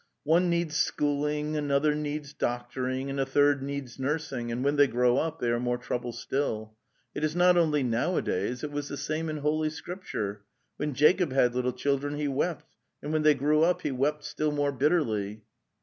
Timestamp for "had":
11.33-11.53